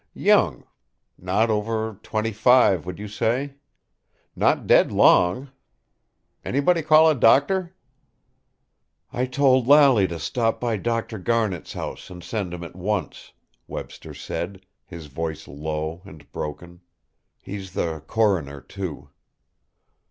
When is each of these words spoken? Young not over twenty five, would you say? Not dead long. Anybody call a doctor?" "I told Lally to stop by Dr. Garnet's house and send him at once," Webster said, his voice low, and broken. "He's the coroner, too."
Young 0.15 0.63
not 1.19 1.51
over 1.51 1.99
twenty 2.01 2.31
five, 2.31 2.87
would 2.87 2.97
you 2.97 3.07
say? 3.07 3.53
Not 4.35 4.65
dead 4.65 4.91
long. 4.91 5.51
Anybody 6.43 6.81
call 6.81 7.07
a 7.07 7.13
doctor?" 7.13 7.75
"I 9.13 9.27
told 9.27 9.67
Lally 9.67 10.07
to 10.07 10.17
stop 10.17 10.59
by 10.59 10.77
Dr. 10.77 11.19
Garnet's 11.19 11.73
house 11.73 12.09
and 12.09 12.23
send 12.23 12.51
him 12.51 12.63
at 12.63 12.75
once," 12.75 13.33
Webster 13.67 14.15
said, 14.15 14.65
his 14.87 15.05
voice 15.05 15.47
low, 15.47 16.01
and 16.03 16.31
broken. 16.31 16.81
"He's 17.39 17.73
the 17.73 17.99
coroner, 18.07 18.59
too." 18.59 19.09